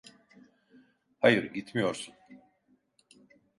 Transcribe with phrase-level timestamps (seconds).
[1.19, 2.13] Hayır, gitmiyorsun.